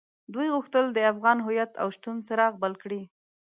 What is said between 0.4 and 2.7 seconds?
غوښتل د افغان هويت او شتون څراغ